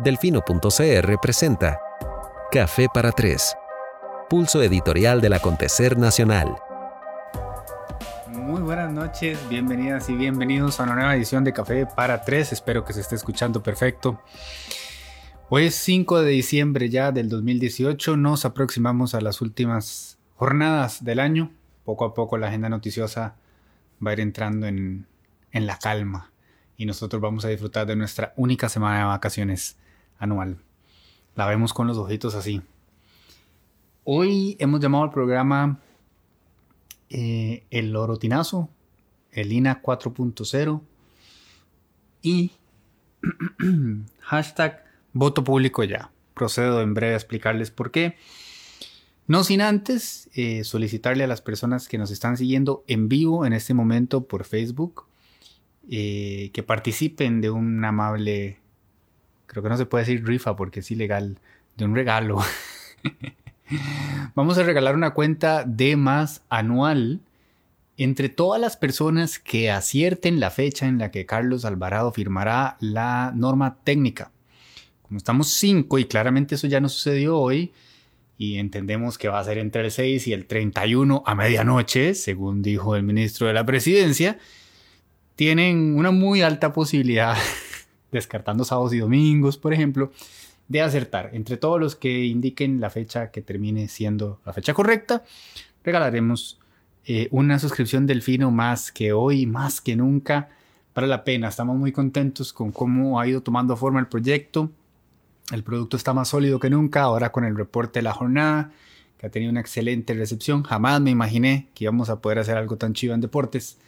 [0.00, 1.80] Delfino.cr presenta
[2.52, 3.56] Café para Tres,
[4.30, 6.54] pulso editorial del acontecer nacional.
[8.28, 12.52] Muy buenas noches, bienvenidas y bienvenidos a una nueva edición de Café para Tres.
[12.52, 14.22] Espero que se esté escuchando perfecto.
[15.48, 21.18] Hoy es 5 de diciembre ya del 2018, nos aproximamos a las últimas jornadas del
[21.18, 21.50] año.
[21.84, 23.34] Poco a poco la agenda noticiosa
[24.06, 25.06] va a ir entrando en,
[25.50, 26.30] en la calma
[26.76, 29.76] y nosotros vamos a disfrutar de nuestra única semana de vacaciones
[30.18, 30.58] anual.
[31.34, 32.62] La vemos con los ojitos así.
[34.04, 35.80] Hoy hemos llamado al programa
[37.10, 38.68] eh, El Orotinazo,
[39.32, 40.80] el INA 4.0
[42.22, 42.52] y
[44.20, 46.10] hashtag voto público ya.
[46.34, 48.16] Procedo en breve a explicarles por qué.
[49.26, 53.52] No sin antes eh, solicitarle a las personas que nos están siguiendo en vivo en
[53.52, 55.04] este momento por Facebook
[55.90, 58.58] eh, que participen de un amable
[59.48, 61.38] creo que no se puede decir rifa porque es ilegal,
[61.76, 62.38] de un regalo.
[64.34, 67.20] Vamos a regalar una cuenta de más anual
[67.96, 73.32] entre todas las personas que acierten la fecha en la que Carlos Alvarado firmará la
[73.34, 74.30] norma técnica.
[75.02, 77.72] Como estamos 5 y claramente eso ya no sucedió hoy
[78.36, 82.62] y entendemos que va a ser entre el 6 y el 31 a medianoche, según
[82.62, 84.38] dijo el ministro de la presidencia,
[85.34, 87.36] tienen una muy alta posibilidad
[88.12, 90.12] descartando sábados y domingos, por ejemplo,
[90.68, 91.30] de acertar.
[91.32, 95.24] Entre todos los que indiquen la fecha que termine siendo la fecha correcta,
[95.82, 96.58] regalaremos
[97.04, 100.50] eh, una suscripción del Fino más que hoy, más que nunca.
[100.92, 104.70] Para la pena, estamos muy contentos con cómo ha ido tomando forma el proyecto.
[105.50, 108.72] El producto está más sólido que nunca, ahora con el reporte de la jornada,
[109.16, 110.62] que ha tenido una excelente recepción.
[110.62, 113.78] Jamás me imaginé que íbamos a poder hacer algo tan chido en deportes.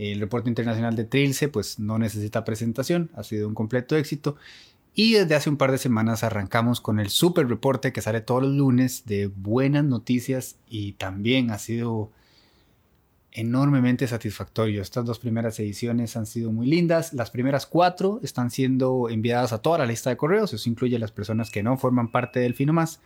[0.00, 4.36] El reporte internacional de Trilce pues no necesita presentación, ha sido un completo éxito.
[4.94, 8.44] Y desde hace un par de semanas arrancamos con el super reporte que sale todos
[8.44, 12.10] los lunes de buenas noticias y también ha sido
[13.32, 14.80] enormemente satisfactorio.
[14.80, 17.12] Estas dos primeras ediciones han sido muy lindas.
[17.12, 20.54] Las primeras cuatro están siendo enviadas a toda la lista de correos.
[20.54, 23.00] Eso incluye las personas que no forman parte del Fino Más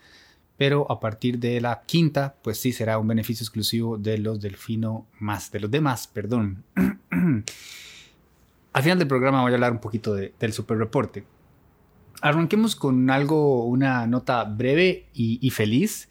[0.57, 5.07] pero a partir de la quinta, pues sí será un beneficio exclusivo de los Delfino
[5.19, 6.65] más, de los demás, perdón.
[8.73, 11.25] Al final del programa voy a hablar un poquito del super reporte.
[12.21, 16.09] Arranquemos con algo, una nota breve y, feliz.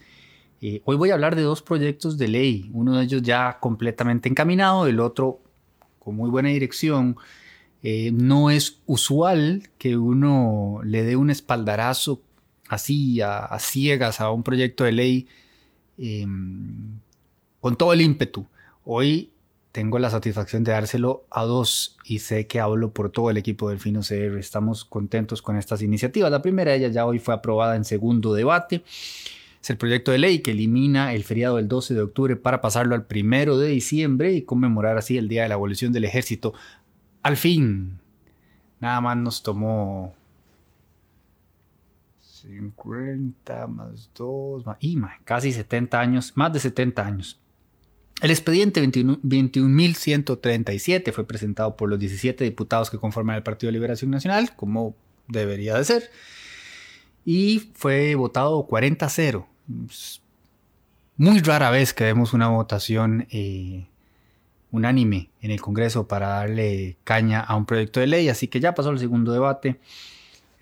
[0.62, 4.30] Eh, hoy voy a hablar de dos proyectos de ley, uno de ellos ya completamente
[4.30, 5.42] encaminado, el otro
[6.00, 7.18] con muy buena dirección.
[7.82, 12.22] Eh, no es usual que uno le dé un espaldarazo
[12.74, 15.28] así, a, ciegas, a un proyecto de ley
[15.98, 17.00] em,
[17.60, 18.46] con todo el ímpetu.
[18.86, 19.32] Hoy
[19.74, 23.70] tengo la satisfacción de dárselo a dos y sé que hablo por todo el equipo
[23.70, 24.38] del Fino CR.
[24.38, 26.30] Estamos contentos con estas iniciativas.
[26.30, 28.84] La primera de ellas ya hoy fue aprobada en segundo debate.
[29.64, 32.94] Es el proyecto de ley que elimina el feriado del 12 de octubre para pasarlo
[32.94, 36.54] al primero de diciembre y conmemorar así el Día de la Abolición del Ejército.
[37.24, 37.98] Al fin,
[38.80, 40.14] nada más nos tomó
[42.48, 47.40] 50 más 2, y casi 70 años, más de 70 años.
[48.22, 54.10] El expediente 21.137 fue presentado por los 17 diputados que conforman el Partido de Liberación
[54.12, 54.96] Nacional, como
[55.28, 56.10] debería de ser,
[57.26, 59.46] y fue votado 40-0.
[61.18, 63.88] Muy rara vez que vemos una votación eh,
[64.72, 68.74] unánime en el Congreso para darle caña a un proyecto de ley, así que ya
[68.74, 69.80] pasó el segundo debate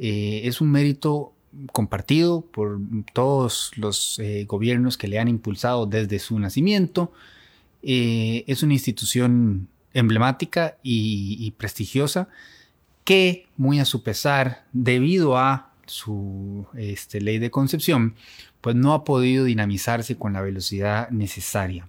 [0.00, 1.32] Eh, es un mérito
[1.72, 2.78] compartido por
[3.12, 7.12] todos los eh, gobiernos que le han impulsado desde su nacimiento.
[7.82, 12.28] Eh, es una institución emblemática y, prestigiosa
[13.06, 18.16] que, muy a su pesar, debido a su este, ley de concepción,
[18.60, 21.88] pues no ha podido dinamizarse con la velocidad necesaria.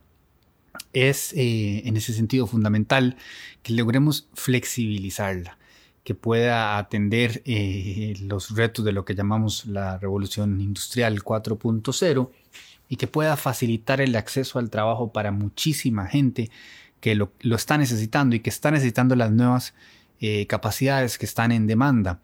[0.93, 3.17] Es eh, en ese sentido fundamental
[3.63, 5.57] que logremos flexibilizarla
[6.03, 12.29] que pueda atender eh, los retos de lo que llamamos la revolución industrial 4.0
[12.87, 16.49] y que pueda facilitar el acceso al trabajo para muchísima gente
[17.01, 19.73] que lo, está necesitando y que está necesitando las nuevas
[20.19, 22.19] eh, capacidades que están en demanda.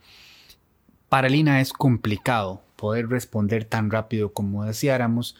[1.09, 5.35] Para Lina es complicado poder responder tan rápido como deseáramos,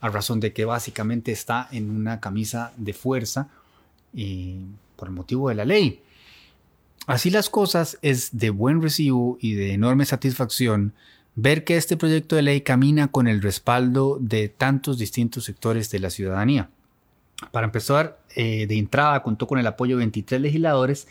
[0.00, 3.48] a razón de que básicamente está en una camisa de fuerza
[4.14, 4.64] eh,
[4.96, 6.02] por el motivo de la ley.
[7.06, 10.92] Así las cosas, es de buen recibo y de enorme satisfacción
[11.34, 16.00] ver que este proyecto de ley camina con el respaldo de tantos distintos sectores de
[16.00, 16.68] la ciudadanía.
[17.52, 21.06] Para empezar, eh, de entrada contó con el apoyo de 23 legisladores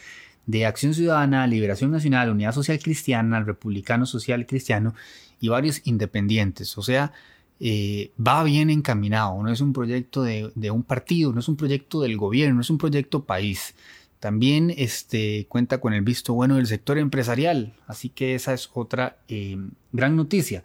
[0.47, 4.95] de Acción Ciudadana, Liberación Nacional, Unidad Social Cristiana, Republicano Social Cristiano
[5.39, 6.75] y varios independientes.
[6.77, 7.11] O sea,
[7.59, 11.57] eh, va bien encaminado, no es un proyecto de, de, un partido, no es un
[11.57, 13.75] proyecto del gobierno, no es un proyecto país,
[14.19, 19.17] también este, cuenta con el visto bueno del sector empresarial, así que esa es otra
[19.27, 19.57] eh,
[19.91, 20.63] gran noticia.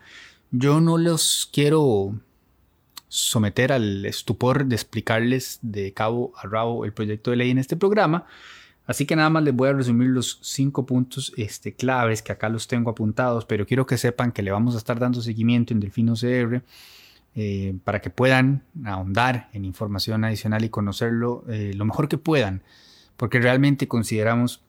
[0.51, 2.15] Yo no los quiero
[3.09, 7.77] someter al estupor de explicarles de cabo a rabo el proyecto de ley en este
[7.77, 8.27] programa,
[8.87, 12.49] así que nada más les voy a resumir los cinco puntos este, claves que acá
[12.49, 15.81] los tengo apuntados, pero quiero que sepan que le vamos a estar dando seguimiento en
[15.81, 16.63] Delfino CR.
[17.35, 22.63] Eh, para que puedan ahondar en información adicional y conocerlo eh, lo mejor que puedan
[23.23, 24.63] porque realmente consideramos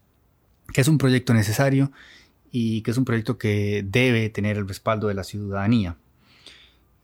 [0.73, 1.91] que es un proyecto necesario
[2.51, 5.97] y que es un proyecto que debe tener el respaldo de la ciudadanía.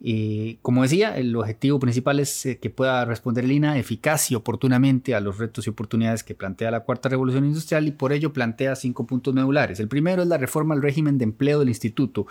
[0.01, 4.35] Y como decía, el objetivo principal es eh, que pueda responder el INA eficaz y
[4.35, 8.31] oportunamente a los retos y oportunidades que plantea la cuarta revolución industrial y por ello
[8.31, 9.79] plantea cinco puntos medulares.
[9.79, 12.27] El primero es la reforma al régimen de empleo del instituto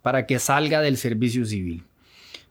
[0.00, 1.84] para que salga del servicio civil.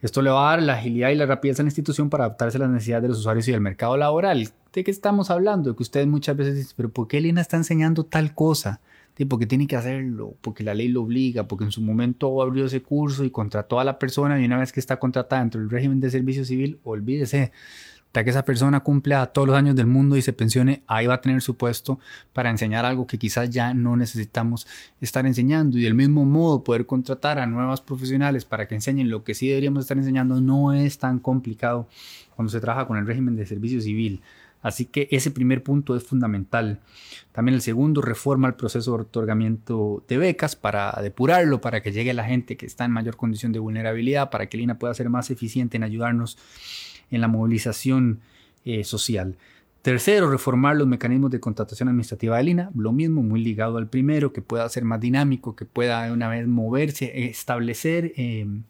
[0.02, 2.58] Esto le va a dar la agilidad y la rapidez a la institución para adaptarse
[2.58, 4.50] a las necesidades de los usuarios y del mercado laboral.
[4.74, 5.70] ¿De qué estamos hablando?
[5.70, 8.82] De que ustedes muchas veces dicen, pero ¿por qué Lina está enseñando tal cosa?
[9.28, 12.82] Porque tiene que hacerlo, porque la ley lo obliga, porque en su momento abrió ese
[12.82, 16.00] curso y contrató a la persona y una vez que está contratada dentro del régimen
[16.00, 17.52] de servicio civil, olvídese,
[18.14, 21.16] hasta que esa persona cumpla todos los años del mundo y se pensione, ahí va
[21.16, 22.00] a tener su puesto
[22.32, 24.68] para enseñar algo que quizás ya no necesitamos
[25.02, 25.80] estar enseñando.
[25.80, 29.48] Y del mismo modo, poder contratar a nuevos profesionales para que enseñen lo que sí
[29.48, 31.88] deberíamos estar enseñando no es tan complicado
[32.36, 34.22] cuando se trabaja con el régimen de servicio civil.
[34.64, 36.80] Así que ese primer punto es fundamental.
[37.34, 42.14] También el segundo, reforma el proceso de otorgamiento de becas para depurarlo, para que llegue
[42.14, 45.10] la gente que está en mayor condición de vulnerabilidad, para que el INA pueda ser
[45.10, 46.38] más eficiente en ayudarnos
[47.12, 48.22] en la movilización
[48.64, 49.38] eh, social.
[49.82, 54.32] Tercero, reformar los mecanismos de contratación administrativa de Lina, lo mismo, muy ligado al primero,
[54.32, 58.64] que pueda ser más dinámico, que pueda una vez moverse, establecer, em,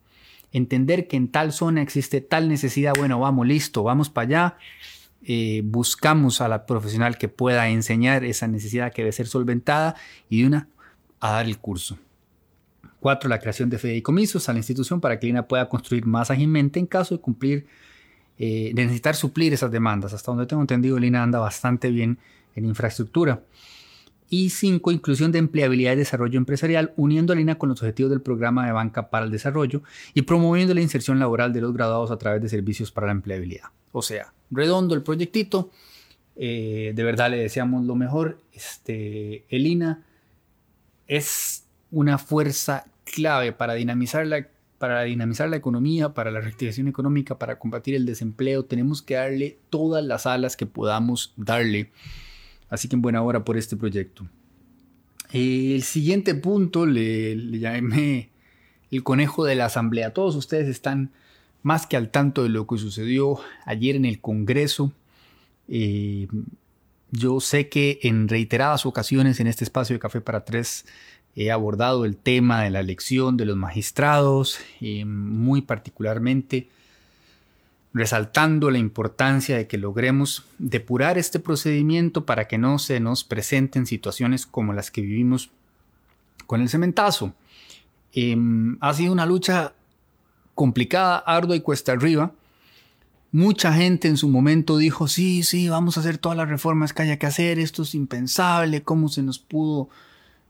[0.51, 4.57] entender que en tal zona existe tal necesidad, bueno, vamos, listo, vamos para allá,
[5.25, 9.95] eh, buscamos a la profesional que pueda enseñar esa necesidad que debe ser solventada
[10.29, 10.67] y una
[11.19, 11.97] a dar el curso.
[12.99, 16.79] Cuatro, la creación de fideicomisos a la institución para que Lina pueda construir más ágilmente
[16.79, 17.67] en caso de cumplir
[18.37, 20.13] eh, necesitar suplir esas demandas.
[20.13, 22.17] Hasta donde tengo entendido, Lina anda bastante bien
[22.55, 23.43] en infraestructura.
[24.29, 28.21] Y cinco, inclusión de empleabilidad y desarrollo empresarial, uniendo a Lina con los objetivos del
[28.21, 29.83] programa de banca para el desarrollo
[30.15, 33.69] y promoviendo la inserción laboral de los graduados a través de servicios para la empleabilidad.
[33.91, 35.71] O sea, redondo el proyectito.
[36.35, 38.39] Eh, de verdad le deseamos lo mejor.
[38.53, 40.03] Este, el INA
[41.07, 44.47] es una fuerza clave para dinamizar la
[44.83, 49.57] para dinamizar la economía, para la reactivación económica, para combatir el desempleo, tenemos que darle
[49.69, 51.89] todas las alas que podamos darle.
[52.69, 54.27] Así que en buena hora por este proyecto.
[55.31, 58.31] El siguiente punto le, llamé
[58.91, 60.13] el conejo de la asamblea.
[60.13, 61.11] Todos ustedes están
[61.63, 64.91] más que al tanto de lo que sucedió ayer en el Congreso.
[65.67, 66.27] Eh,
[67.11, 70.85] yo sé que en reiteradas ocasiones en este espacio de Café para Tres
[71.35, 76.69] He abordado el tema de la elección de los magistrados, eh, muy particularmente
[77.91, 83.85] resaltando la importancia de que logremos depurar este procedimiento para que no se nos presenten
[83.85, 85.51] situaciones como las que vivimos
[86.47, 87.33] con el cementazo.
[88.13, 89.73] Em, ha sido una lucha
[90.55, 92.31] complicada, ardua y cuesta arriba.
[93.31, 97.01] Mucha gente en su momento dijo, sí, sí, vamos a hacer todas las reformas que
[97.01, 99.89] haya que hacer, esto es impensable, cómo se nos pudo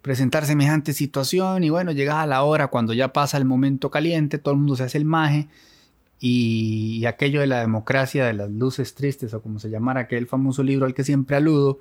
[0.02, 4.38] presentar semejante situación y bueno, llega a la hora cuando ya pasa el momento caliente,
[4.38, 5.48] todo el mundo se hace el maje
[6.20, 10.62] y, aquello de la democracia de las luces tristes o como se llamara aquel famoso
[10.62, 11.80] libro al que siempre aludo,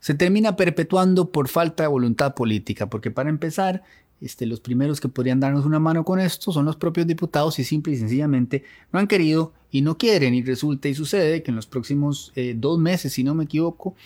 [0.00, 3.84] se termina perpetuando por falta de voluntad política, porque para empezar,
[4.22, 7.64] este, los primeros que podrían darnos una mano con esto son los propios diputados y
[7.64, 11.56] simple y sencillamente no han querido y no quieren y resulta y sucede que en
[11.56, 13.96] los próximos eh, dos meses, si no me equivoco,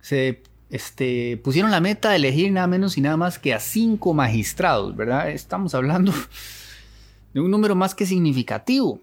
[0.00, 4.14] se este, pusieron la meta de elegir nada menos y nada más que a cinco
[4.14, 5.30] magistrados, ¿verdad?
[5.30, 6.12] Estamos hablando
[7.34, 9.00] de un número más que significativo.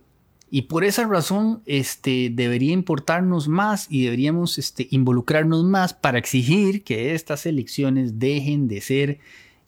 [0.53, 6.83] Y por esa razón este, debería importarnos más y deberíamos este, involucrarnos más para exigir
[6.83, 9.19] que estas elecciones dejen de ser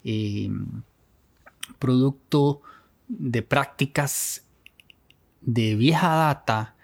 [0.03, 0.49] eh,
[1.79, 2.61] producto
[3.07, 4.43] de prácticas
[5.41, 6.75] de vieja data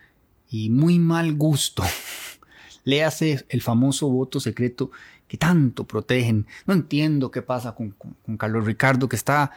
[0.49, 1.83] y muy mal gusto
[2.83, 4.91] Léase el famoso voto secreto
[5.27, 6.47] que tanto protegen.
[6.65, 7.95] No entiendo qué pasa con,
[8.37, 9.51] Carlos Ricardo, que está,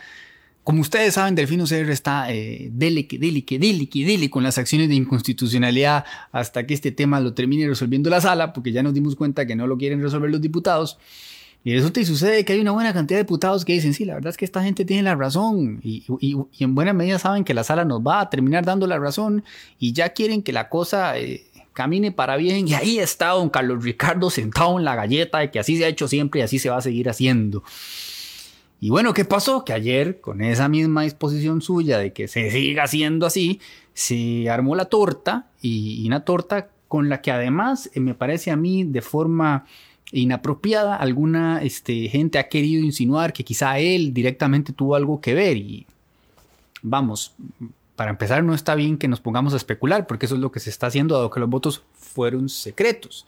[0.62, 4.96] como ustedes saben, Delfino CR está eh, dele que dele que con las acciones de
[4.96, 9.46] inconstitucionalidad hasta que este tema lo termine resolviendo la sala, porque ya nos dimos cuenta
[9.46, 10.98] que no lo quieren resolver los diputados.
[11.64, 14.14] Y resulta y sucede que hay una buena cantidad de diputados que dicen, sí, la
[14.14, 16.04] verdad es que esta gente tiene la razón y,
[16.58, 19.44] en buena medida saben que la sala nos va a terminar dando la razón
[19.78, 22.66] y ya quieren que la cosa eh, camine para bien.
[22.68, 25.88] Y ahí está don Carlos Ricardo sentado en la galleta de que así se ha
[25.88, 27.62] hecho siempre y así se va a seguir haciendo.
[28.80, 29.64] Y bueno, ¿qué pasó?
[29.64, 33.60] Que ayer, con esa misma disposición suya de que se siga haciendo así,
[33.94, 38.56] se armó la torta y, una torta con la que además eh, me parece a
[38.56, 39.66] mí de forma
[40.12, 45.56] inapropiada alguna este, gente ha querido insinuar que quizá él directamente tuvo algo que ver
[45.56, 45.86] y
[46.82, 47.34] vamos,
[47.96, 50.60] para empezar, no está bien que nos pongamos a especular, porque eso es lo que
[50.60, 53.26] se está haciendo, dado que los votos fueron secretos.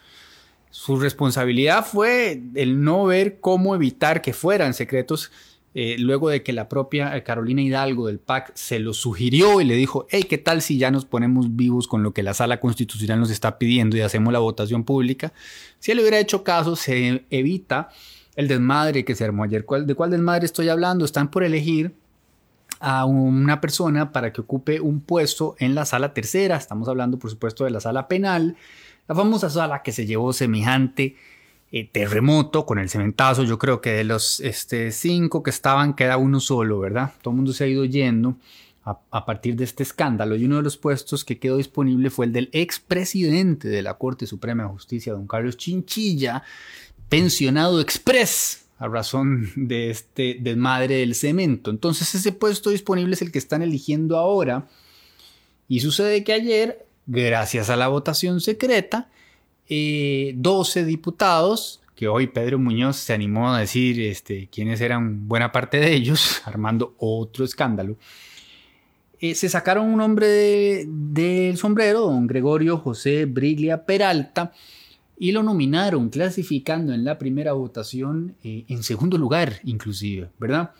[0.70, 5.30] Su responsabilidad fue el no ver cómo evitar que fueran secretos,
[5.74, 9.74] eh, luego de que la propia Carolina Hidalgo del PAC se lo sugirió y le
[9.74, 13.18] dijo, hey, ¿qué tal si ya nos ponemos vivos con lo que la sala constitucional
[13.18, 15.32] nos está pidiendo y hacemos la votación pública?
[15.80, 17.88] Si él hubiera hecho caso, se evita
[18.36, 19.64] el desmadre que se armó ayer.
[19.84, 21.04] ¿De cuál desmadre estoy hablando?
[21.04, 21.92] Están por elegir
[22.78, 26.56] a una persona para que ocupe un puesto en la sala tercera.
[26.56, 28.56] Estamos hablando, por supuesto, de la sala penal,
[29.08, 31.16] la famosa sala que se llevó semejante
[31.76, 33.42] eh, terremoto con el cementazo.
[33.42, 37.12] Yo creo que de los este, cinco que estaban queda uno solo, ¿verdad?
[37.20, 38.36] Todo el mundo se ha ido yendo
[38.84, 40.36] a, a partir de este escándalo.
[40.36, 44.28] Y uno de los puestos que quedó disponible fue el del expresidente de la Corte
[44.28, 46.44] Suprema de Justicia, don Carlos Chinchilla,
[47.08, 51.72] pensionado express a razón de este desmadre del cemento.
[51.72, 54.68] Entonces ese puesto disponible es el que están eligiendo ahora.
[55.66, 59.10] Y sucede que ayer, gracias a la votación secreta,
[59.68, 65.52] 12 eh, diputados, que hoy Pedro Muñoz se animó a decir este, quiénes eran buena
[65.52, 67.96] parte de ellos, armando otro escándalo,
[69.20, 74.52] eh, se sacaron un hombre del sombrero, don Gregorio José Briglia Peralta,
[75.16, 80.72] y lo nominaron clasificando en la primera votación eh, en segundo lugar inclusive, ¿verdad?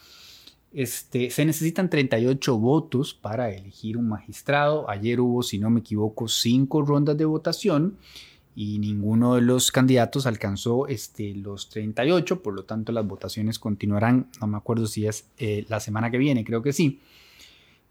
[0.72, 4.90] Este, se necesitan 38 votos para elegir un magistrado.
[4.90, 7.96] Ayer hubo, si no me equivoco, cinco rondas de votación
[8.56, 14.28] y ninguno de los candidatos alcanzó este, los 38, por lo tanto las votaciones continuarán,
[14.40, 17.00] no me acuerdo si es eh, la semana que viene, creo que sí.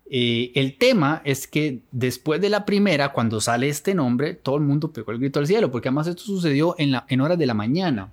[0.10, 4.62] Eh, el tema es que después de la primera, cuando sale este nombre, todo el
[4.62, 7.46] mundo pegó el grito al cielo, porque además esto sucedió en, la, en horas de
[7.46, 8.12] la mañana.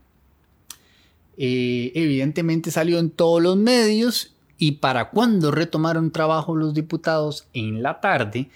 [1.36, 7.82] Eh, evidentemente salió en todos los medios y para cuando retomaron trabajo los diputados en
[7.82, 8.50] la tarde,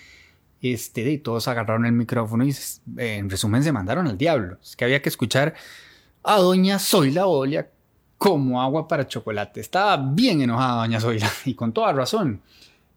[0.64, 2.54] este, todos agarraron el micrófono y
[2.96, 4.56] en resumen se mandaron al diablo.
[4.62, 5.52] Es que había que escuchar
[6.22, 7.70] a doña Zoila Olia
[8.16, 9.60] como agua para chocolate.
[9.60, 12.40] Estaba bien enojada doña Zoila y con toda razón.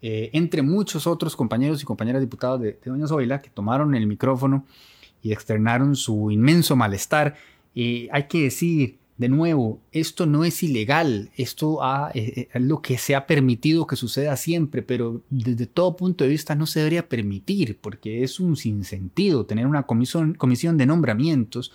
[0.02, 4.66] Eh, entre muchos otros compañeros y compañeras diputados de, Doña Zoila, que tomaron el micrófono
[5.22, 7.36] y externaron su inmenso malestar.
[7.76, 11.80] Eh, hay que decir, de nuevo, esto no es ilegal, esto
[12.14, 16.30] eh, es lo que se ha permitido que suceda siempre, pero desde todo punto de
[16.30, 21.72] vista no se debería permitir, porque es un sinsentido tener una comisión, comisión de nombramientos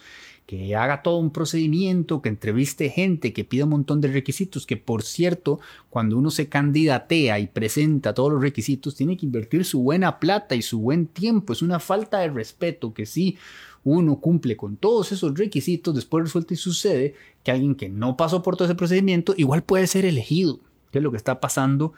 [0.46, 4.76] que haga todo un procedimiento, que entreviste gente, que pida un montón de requisitos, que
[4.76, 9.82] por cierto, cuando uno se candidatea y presenta todos los requisitos, tiene que invertir su
[9.82, 11.52] buena plata y su buen tiempo.
[11.52, 13.38] Es una falta de respeto que si
[13.85, 18.43] uno cumple con todos esos requisitos, después resulta y sucede que alguien que no pasó
[18.43, 20.61] por todo ese procedimiento igual puede ser elegido,
[20.91, 21.93] que es lo que está pasando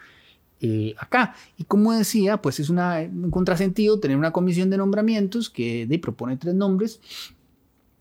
[0.61, 1.35] eh, acá.
[1.57, 5.99] Y como decía, pues es una, un contrasentido tener una comisión de nombramientos que de,
[5.99, 6.99] propone tres nombres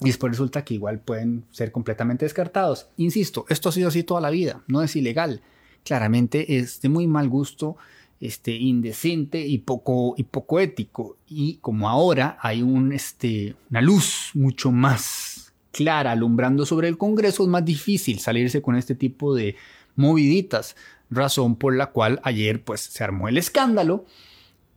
[0.01, 2.89] y después resulta que igual pueden ser completamente descartados.
[2.97, 5.41] Insisto, esto ha sido así toda la vida, no es ilegal.
[5.85, 7.77] Claramente es de muy mal gusto,
[8.25, 11.19] este, indecente y poco, y poco ético.
[11.29, 17.43] Y como ahora hay un, este, una luz mucho más clara alumbrando sobre el Congreso,
[17.43, 19.57] es más difícil salirse con este tipo de
[19.95, 20.75] moviditas,
[21.11, 24.07] razón por la cual ayer pues se armó el escándalo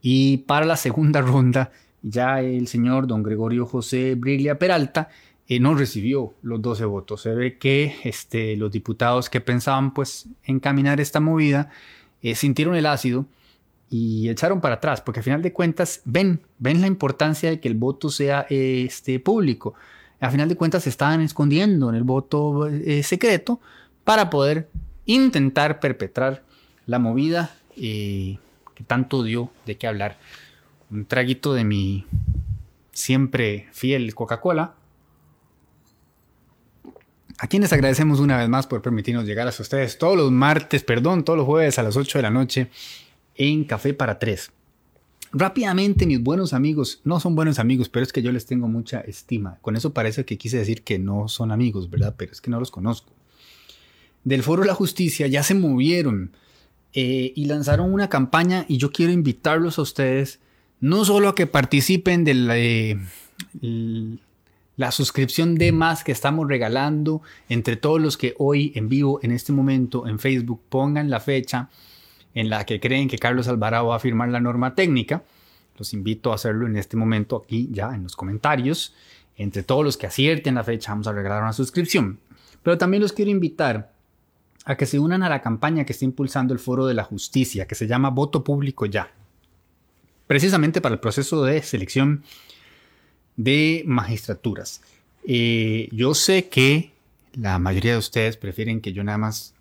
[0.01, 5.07] y para la segunda ronda ya el señor don Gregorio José Briglia Peralta
[5.47, 7.21] eh, no recibió los 12 votos.
[7.21, 11.69] Se ve que este, los diputados que pensaban pues encaminar esta movida
[12.21, 13.25] eh, sintieron el ácido
[13.89, 17.67] y echaron para atrás, porque al final de cuentas ven, ven la importancia de que
[17.67, 19.73] el voto sea este, público.
[20.19, 23.61] Al final de cuentas se estaban escondiendo en el voto eh, secreto
[24.03, 24.69] para poder
[25.05, 26.43] intentar perpetrar
[26.85, 28.39] la movida que
[28.87, 30.17] tanto dio de qué hablar
[30.89, 32.05] un traguito de mi
[32.91, 34.73] siempre fiel Coca-Cola.
[37.39, 41.23] A quienes agradecemos una vez más por permitirnos llegar a ustedes todos los martes, perdón,
[41.23, 42.71] todos los jueves a las 8 de la noche
[43.37, 44.51] en Café para Tres.
[45.33, 49.01] Rápidamente, mis buenos amigos, no son buenos amigos, pero es que yo les tengo mucha
[49.01, 49.57] estima.
[49.61, 52.15] Con eso parece que quise decir que no son amigos, ¿verdad?
[52.17, 53.11] Pero es que no los conozco.
[54.23, 56.31] Del Foro de la Justicia ya se movieron
[56.93, 60.39] eh, y lanzaron una campaña y yo quiero invitarlos a ustedes
[60.79, 62.97] no solo a que participen de
[64.75, 69.31] la, suscripción de más que estamos regalando entre todos los que hoy en vivo, en
[69.31, 71.69] este momento, en Facebook, pongan la fecha
[72.39, 75.23] en la que creen que Carlos Alvarado va a firmar la norma técnica.
[75.77, 78.93] Los invito a hacerlo en este momento aquí ya en los comentarios.
[79.37, 82.19] Entre todos los que acierten la fecha vamos a regalar una suscripción.
[82.63, 83.91] Pero también los quiero invitar
[84.65, 87.65] a que se unan a la campaña que está impulsando el Foro de la Justicia,
[87.65, 89.11] que se llama Voto Público Ya
[90.27, 92.23] precisamente para el proceso de selección
[93.37, 94.81] de magistraturas.
[95.25, 96.91] Eh, yo sé que
[97.33, 99.53] la mayoría de ustedes prefieren que yo nada más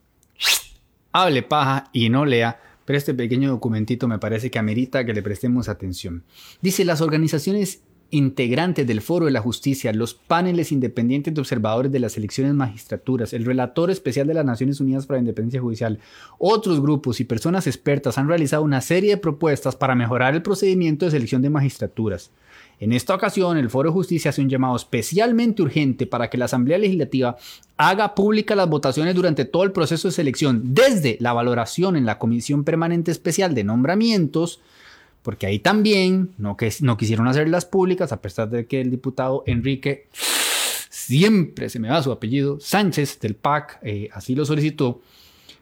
[1.12, 5.22] hable paja y no lea, pero este pequeño documentito me parece que amerita que le
[5.22, 6.24] prestemos atención.
[6.62, 11.98] Dice, las organizaciones integrantes del Foro de la Justicia, los paneles independientes de observadores de
[11.98, 15.98] las elecciones magistraturas, el relator especial de las Naciones Unidas para la Independencia Judicial,
[16.38, 21.04] otros grupos y personas expertas han realizado una serie de propuestas para mejorar el procedimiento
[21.04, 22.30] de selección de magistraturas.
[22.78, 26.44] En esta ocasión, el Foro de Justicia hace un llamado especialmente urgente para que la
[26.44, 27.36] Asamblea Legislativa
[27.78, 32.18] haga pública las votaciones durante todo el proceso de selección, desde la valoración en la
[32.18, 34.60] Comisión Permanente Especial de Nombramientos,
[35.22, 39.42] porque ahí también no, que, no quisieron hacerlas públicas, a pesar de que el diputado
[39.46, 40.08] Enrique,
[40.90, 45.00] siempre se me va su apellido, Sánchez del PAC, eh, así lo solicitó,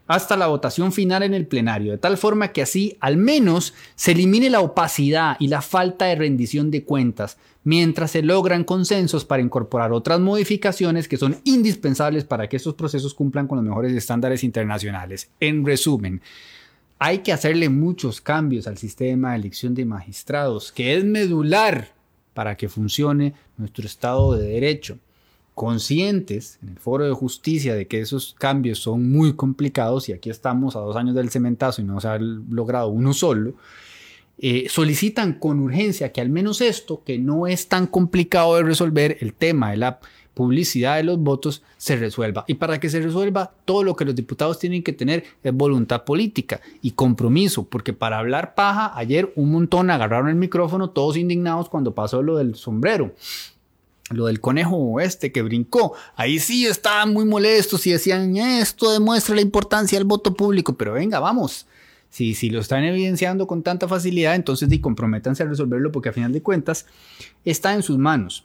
[0.07, 4.13] hasta la votación final en el plenario, de tal forma que así al menos se
[4.13, 9.43] elimine la opacidad y la falta de rendición de cuentas, mientras se logran consensos para
[9.43, 14.45] incorporar otras modificaciones que son indispensables para que estos procesos cumplan con los mejores estándares
[14.45, 15.31] internacionales.
[15.41, 16.21] En resumen,
[16.99, 21.95] hay que hacerle muchos cambios al sistema de elección de magistrados, que es medular
[22.35, 24.99] para que funcione nuestro Estado de Derecho.
[25.55, 30.31] Conscientes en el Foro de Justicia de que esos cambios son muy complicados y aquí
[30.31, 33.55] estamos a dos años del cementazo y no se ha logrado uno solo,
[34.39, 39.17] eh, solicitan con urgencia que al menos esto, que no es tan complicado de resolver,
[39.21, 40.01] el tema de la
[40.35, 42.45] publicidad de los votos se resuelva.
[42.49, 46.05] Y para que se resuelva, todo lo que los diputados tienen que tener es voluntad
[46.05, 51.69] política y compromiso, porque para hablar paja, ayer un montón agarraron el micrófono, todos indignados
[51.69, 53.15] cuando pasó lo del sombrero.
[54.11, 59.35] Lo del conejo este que brincó, ahí sí estaban muy molestos y decían, esto demuestra
[59.35, 61.67] la importancia del voto público, pero venga, vamos,
[62.11, 66.13] si, si, lo están evidenciando con tanta facilidad, entonces di, comprométanse a resolverlo porque a
[66.13, 66.87] final de cuentas
[67.45, 68.45] está en sus manos.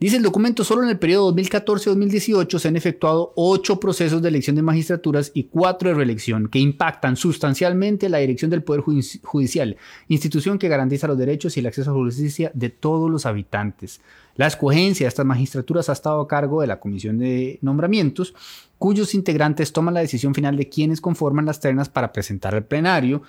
[0.00, 4.56] Dice el documento, solo en el periodo 2014-2018 se han efectuado ocho procesos de elección
[4.56, 9.76] de magistraturas y cuatro de reelección que impactan sustancialmente la dirección del Poder Judicial,
[10.08, 14.00] institución que garantiza los derechos y el acceso a la justicia de todos los habitantes.
[14.36, 18.34] La escogencia de estas magistraturas ha estado a cargo de la Comisión de Nombramientos,
[18.78, 23.20] cuyos integrantes toman la decisión final de quienes conforman las ternas para presentar al plenario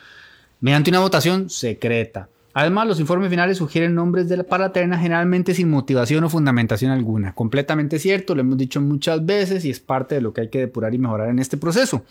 [0.61, 2.29] mediante una votación secreta.
[2.53, 7.33] Además, los informes finales sugieren nombres de la paraterna generalmente sin motivación o fundamentación alguna.
[7.33, 10.59] Completamente cierto, lo hemos dicho muchas veces y es parte de lo que hay que
[10.59, 12.03] depurar y mejorar en este proceso.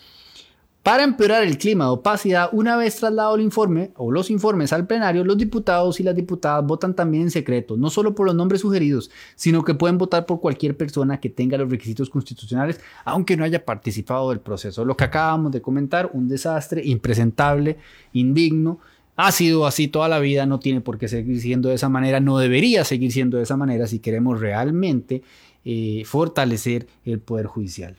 [0.83, 4.87] Para empeorar el clima de opacidad, una vez trasladado el informe o los informes al
[4.87, 8.61] plenario, los diputados y las diputadas votan también en secreto, no solo por los nombres
[8.61, 13.43] sugeridos, sino que pueden votar por cualquier persona que tenga los requisitos constitucionales, aunque no
[13.43, 14.83] haya participado del proceso.
[14.83, 17.77] Lo que acabamos de comentar, un desastre impresentable,
[18.13, 18.79] indigno
[19.27, 22.19] ha sido así toda la vida, no tiene por qué seguir siendo de esa manera,
[22.19, 25.21] no debería seguir siendo de esa manera si queremos realmente
[25.63, 27.97] eh, fortalecer el Poder Judicial.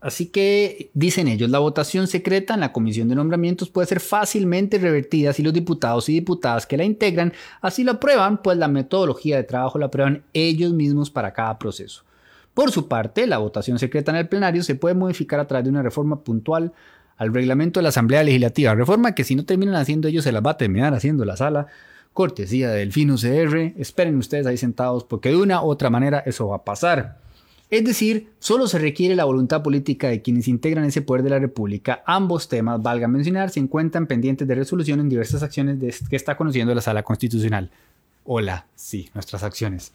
[0.00, 4.78] Así que, dicen ellos, la votación secreta en la comisión de nombramientos puede ser fácilmente
[4.78, 9.36] revertida si los diputados y diputadas que la integran así lo aprueban, pues la metodología
[9.36, 12.02] de trabajo la aprueban ellos mismos para cada proceso.
[12.54, 15.70] Por su parte, la votación secreta en el plenario se puede modificar a través de
[15.70, 16.72] una reforma puntual
[17.20, 20.42] al reglamento de la Asamblea Legislativa, reforma que si no terminan haciendo ellos se las
[20.42, 21.66] va a terminar haciendo la sala,
[22.14, 26.48] cortesía del Delfino CR, esperen ustedes ahí sentados porque de una u otra manera eso
[26.48, 27.18] va a pasar.
[27.68, 31.38] Es decir, solo se requiere la voluntad política de quienes integran ese poder de la
[31.38, 32.02] República.
[32.06, 36.74] Ambos temas, valga mencionar, se encuentran pendientes de resolución en diversas acciones que está conociendo
[36.74, 37.70] la Sala Constitucional.
[38.24, 39.92] Hola, sí, nuestras acciones.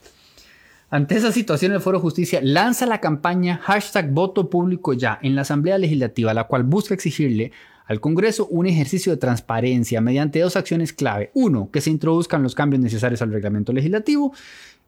[0.89, 5.41] Ante esa situación, el Foro Justicia lanza la campaña hashtag voto público ya en la
[5.41, 7.51] Asamblea Legislativa, la cual busca exigirle
[7.87, 11.31] al Congreso un ejercicio de transparencia mediante dos acciones clave.
[11.33, 14.33] Uno, que se introduzcan los cambios necesarios al reglamento legislativo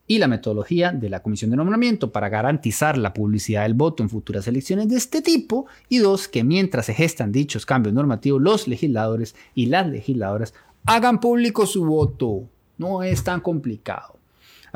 [0.06, 4.10] y la metodología de la Comisión de Nombramiento para garantizar la publicidad del voto en
[4.10, 5.66] futuras elecciones de este tipo.
[5.90, 10.54] Y dos, que mientras se gestan dichos cambios normativos, los legisladores y las legisladoras
[10.86, 12.44] hagan público su voto.
[12.78, 14.16] No es tan complicado.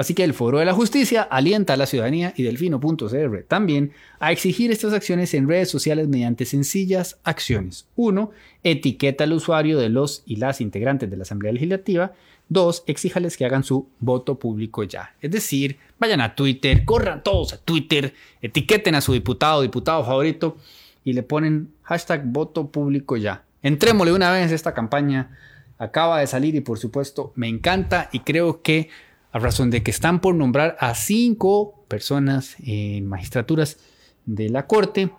[0.02, 4.32] Así que el Foro de la Justicia alienta a la ciudadanía y Delfino.cr también a
[4.32, 7.86] exigir estas acciones en redes sociales mediante sencillas acciones.
[7.98, 8.32] 1.
[8.64, 12.14] Etiqueta al usuario de los y las integrantes de la Asamblea Legislativa.
[12.50, 12.86] 2.
[12.88, 15.14] Exíjales que hagan su voto público ya.
[15.22, 20.04] Es decir, vayan a Twitter, corran todos a Twitter, etiqueten a su diputado o diputado
[20.04, 20.58] favorito
[21.04, 23.44] y le ponen hashtag voto público ya.
[23.62, 25.38] Entrémosle una vez esta campaña.
[25.78, 28.90] Acaba de salir y por supuesto me encanta y creo que
[29.32, 33.78] a razón de que están por nombrar a cinco personas en magistraturas
[34.26, 35.12] de la Corte,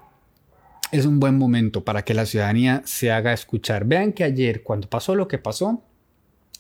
[0.91, 3.87] es un buen momento para que la ciudadanía se haga escuchar.
[3.87, 5.83] Vean que ayer, cuando pasó lo que pasó,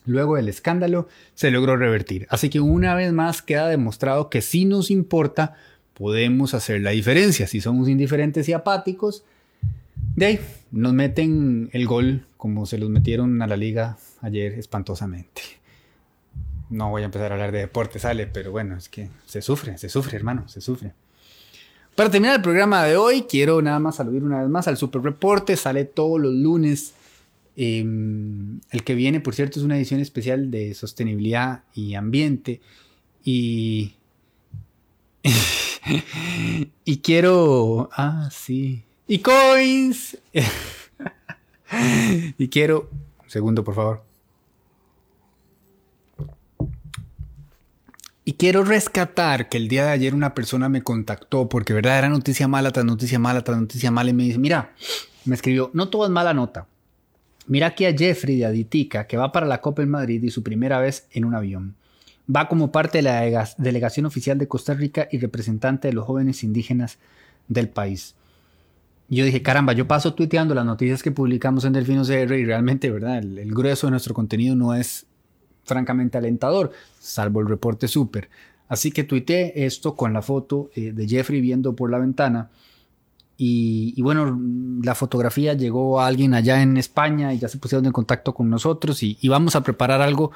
[0.06, 2.26] luego del escándalo, se logró revertir.
[2.30, 5.54] Así que una vez más queda demostrado que si nos importa,
[5.92, 7.46] podemos hacer la diferencia.
[7.46, 9.24] Si somos indiferentes y apáticos,
[10.16, 15.61] de nos meten el gol como se los metieron a la liga ayer espantosamente
[16.72, 19.78] no voy a empezar a hablar de deporte, sale, pero bueno, es que se sufre,
[19.78, 20.92] se sufre, hermano, se sufre.
[21.94, 25.02] Para terminar el programa de hoy, quiero nada más saludar una vez más al Super
[25.02, 26.94] Reporte, sale todos los lunes.
[27.54, 32.62] Em, el que viene, por cierto, es una edición especial de sostenibilidad y ambiente.
[33.22, 33.92] Y.
[36.86, 37.90] y quiero.
[37.92, 38.82] Ah, sí.
[39.06, 40.16] Y coins.
[42.38, 42.88] y quiero.
[43.22, 44.11] Un segundo, por favor.
[48.32, 52.08] Y quiero rescatar que el día de ayer una persona me contactó porque verdad era
[52.08, 54.72] noticia mala tras noticia mala tras noticia mala y me dice, mira,
[55.26, 56.66] me escribió, no todo mala nota.
[57.46, 60.42] Mira aquí a Jeffrey de Aditica que va para la Copa en Madrid y su
[60.42, 61.74] primera vez en un avión.
[62.34, 66.42] Va como parte de la delegación oficial de Costa Rica y representante de los jóvenes
[66.42, 66.96] indígenas
[67.48, 68.14] del país.
[69.10, 72.90] Yo dije, caramba, yo paso tuiteando las noticias que publicamos en Delfino CR y realmente,
[72.90, 73.18] ¿verdad?
[73.18, 75.04] el grueso de nuestro contenido no es
[75.64, 78.28] francamente alentador, salvo el reporte súper.
[78.68, 82.50] Así que tuiteé esto con la foto eh, de Jeffrey viendo por la ventana.
[83.44, 84.40] Y, bueno,
[84.84, 88.48] la fotografía llegó a alguien allá en España y ya se pusieron en contacto con
[88.48, 90.30] nosotros y, vamos a preparar algo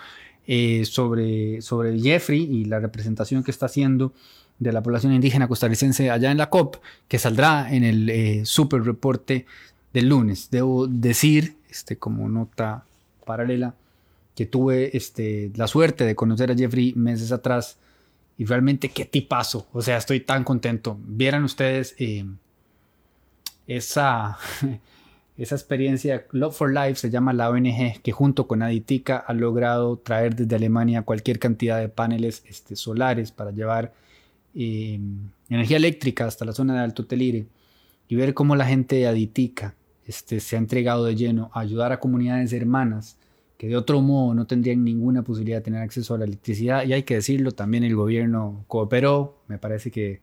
[0.48, 4.12] eh, sobre, sobre Jeffrey y la representación que está haciendo
[4.58, 6.76] de la población indígena costarricense allá en la COP,
[7.08, 9.46] que saldrá en el eh, super reporte
[9.92, 10.48] del lunes.
[10.50, 12.84] Debo decir, este, como nota
[13.24, 13.74] paralela,
[14.37, 17.79] que tuve este, la suerte de conocer a Jeffrey meses atrás
[18.38, 20.99] y realmente qué tipazo, o sea, estoy tan contento.
[21.03, 22.27] Vieran ustedes eh,
[23.66, 24.37] esa,
[25.38, 29.96] esa experiencia, Love for Life se llama la ONG que junto con Aditica ha logrado
[29.96, 33.94] traer desde Alemania cualquier cantidad de paneles este, solares para llevar
[34.55, 35.01] eh,
[35.49, 37.46] energía eléctrica hasta la zona de Alto Telire
[38.07, 39.75] y ver cómo la gente de Aditica
[40.07, 43.16] este, se ha entregado de lleno a ayudar a comunidades hermanas
[43.59, 46.85] que de otro modo no tendrían ninguna posibilidad de tener acceso a la electricidad.
[46.85, 50.21] Y hay que decirlo, también el gobierno cooperó, me parece que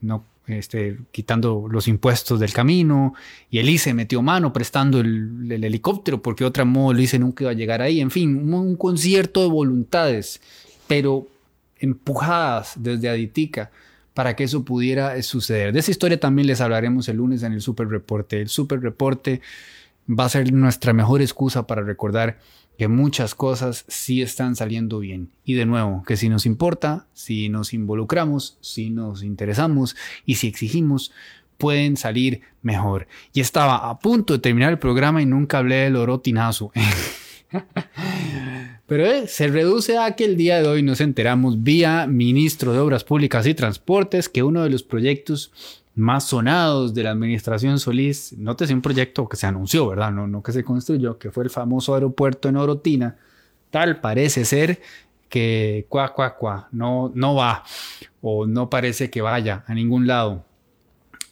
[0.00, 3.14] no este, quitando los impuestos del camino,
[3.50, 7.44] y el ICE metió mano prestando el, helicóptero, porque de otro modo el ICE nunca
[7.44, 8.00] iba a llegar ahí.
[8.00, 10.40] En fin, un, un concierto de voluntades,
[10.86, 11.26] pero
[11.78, 13.70] empujadas desde Aditica
[14.14, 15.72] para que eso pudiera suceder.
[15.72, 18.40] De esa historia también les hablaremos el lunes en el Super Reporte.
[18.40, 19.42] El Super Reporte
[20.08, 22.38] va a ser nuestra mejor excusa para recordar
[22.78, 25.30] que muchas cosas sí están saliendo bien.
[25.44, 30.48] Y de nuevo, que si nos importa, si nos involucramos, si nos interesamos y si
[30.48, 31.12] exigimos,
[31.58, 33.08] pueden salir mejor.
[33.32, 36.70] Y estaba a punto de terminar el programa y nunca hablé del orotinazo.
[38.86, 42.78] Pero eh, se reduce a que el día de hoy nos enteramos vía ministro de
[42.78, 45.52] Obras Públicas y Transportes que uno de los proyectos
[45.96, 50.12] más sonados de la administración Solís, nótese un proyecto que se anunció, ¿verdad?
[50.12, 53.16] No, que se construyó, que fue el famoso aeropuerto en Orotina,
[53.70, 54.80] tal parece ser
[55.30, 57.64] que cuá, cuá, cuá, no, no va
[58.20, 60.44] o no parece que vaya a ningún lado.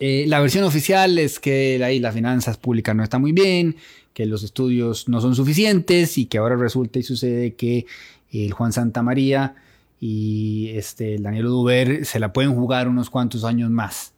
[0.01, 3.77] Eh, la versión oficial es que ahí las finanzas públicas no están muy bien,
[4.15, 7.85] que los estudios no son suficientes y que ahora resulta y sucede que
[8.33, 9.57] el Juan Santa María
[10.01, 14.14] y este, el Daniel Duber se la pueden jugar unos cuantos años más.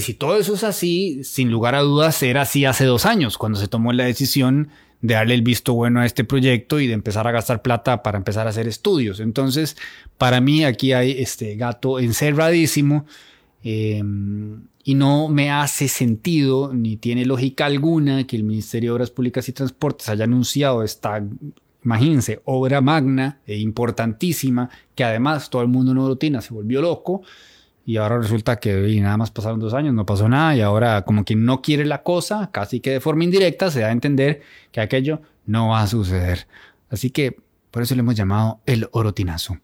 [0.00, 3.58] Si todo eso es así, sin lugar a dudas era así hace dos años, cuando
[3.58, 4.70] se tomó la decisión
[5.02, 8.16] de darle el visto bueno a este proyecto y de empezar a gastar plata para
[8.16, 9.20] empezar a hacer estudios.
[9.20, 9.76] Entonces,
[10.16, 13.04] para mí aquí hay este gato encerradísimo
[13.62, 19.10] em, y no me hace sentido ni tiene lógica alguna que el Ministerio de Obras
[19.10, 21.22] Públicas y Transportes haya anunciado esta,
[21.84, 27.22] imagínense, obra magna e importantísima que además todo el mundo en Orotina se volvió loco
[27.84, 31.24] y ahora resulta que nada más pasaron dos años, no pasó nada y ahora como
[31.24, 34.80] que no quiere la cosa, casi que de forma indirecta se da a entender que
[34.80, 36.46] aquello no va a suceder.
[36.90, 37.36] Así que
[37.70, 39.58] por eso le hemos llamado el orotinazo.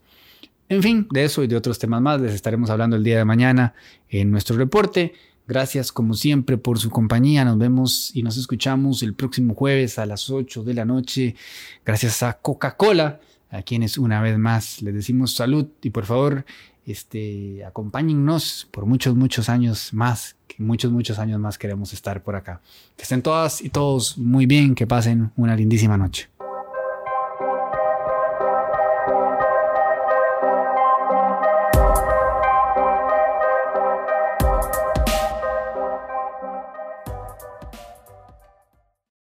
[0.67, 3.25] En fin, de eso y de otros temas más les estaremos hablando el día de
[3.25, 3.73] mañana
[4.09, 5.13] en nuestro reporte.
[5.47, 7.43] Gracias como siempre por su compañía.
[7.43, 11.35] Nos vemos y nos escuchamos el próximo jueves a las 8 de la noche.
[11.83, 16.45] Gracias a Coca-Cola, a quienes una vez más les decimos salud y por favor
[16.89, 22.35] este, acompáñennos por muchos, muchos años más, que muchos, muchos años más queremos estar por
[22.35, 22.61] acá.
[22.95, 26.29] Que estén todas y todos muy bien, que pasen una lindísima noche.